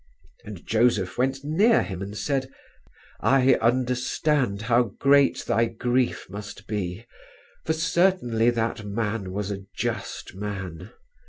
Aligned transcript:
And 0.43 0.65
Joseph 0.65 1.19
went 1.19 1.43
near 1.43 1.83
him 1.83 2.01
and 2.01 2.17
said, 2.17 2.49
'I 3.19 3.53
understand 3.61 4.63
how 4.63 4.95
great 4.97 5.45
thy 5.45 5.65
grief 5.65 6.25
must 6.27 6.65
be, 6.65 7.05
for 7.65 7.73
certainly 7.73 8.49
that 8.49 8.83
Man 8.83 9.31
was 9.31 9.51
a 9.51 9.65
just 9.75 10.33
Man.' 10.33 10.89